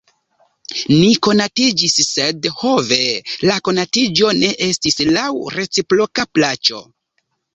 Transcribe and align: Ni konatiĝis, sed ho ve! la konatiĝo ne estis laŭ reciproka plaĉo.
Ni 0.93 1.09
konatiĝis, 1.27 1.97
sed 2.05 2.47
ho 2.61 2.71
ve! 2.87 2.99
la 3.51 3.59
konatiĝo 3.69 4.33
ne 4.39 4.51
estis 4.71 4.97
laŭ 5.19 5.29
reciproka 5.59 6.27
plaĉo. 6.39 6.83